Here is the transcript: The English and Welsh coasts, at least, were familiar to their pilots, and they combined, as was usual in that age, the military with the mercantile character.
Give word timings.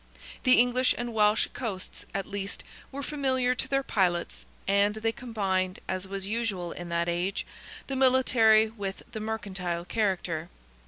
The 0.45 0.57
English 0.59 0.95
and 0.97 1.13
Welsh 1.13 1.47
coasts, 1.53 2.05
at 2.11 2.25
least, 2.25 2.63
were 2.91 3.03
familiar 3.03 3.53
to 3.53 3.67
their 3.67 3.83
pilots, 3.83 4.45
and 4.67 4.95
they 4.95 5.11
combined, 5.11 5.79
as 5.87 6.07
was 6.07 6.25
usual 6.25 6.71
in 6.71 6.89
that 6.89 7.07
age, 7.07 7.45
the 7.85 7.95
military 7.95 8.67
with 8.69 9.03
the 9.11 9.19
mercantile 9.19 9.85
character. 9.85 10.49